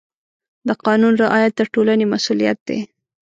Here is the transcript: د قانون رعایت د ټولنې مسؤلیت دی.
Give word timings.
د 0.67 0.69
قانون 0.85 1.13
رعایت 1.23 1.53
د 1.57 1.61
ټولنې 1.73 2.05
مسؤلیت 2.13 2.59
دی. 2.67 2.79